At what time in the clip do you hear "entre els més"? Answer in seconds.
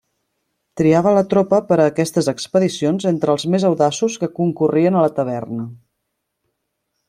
3.11-3.69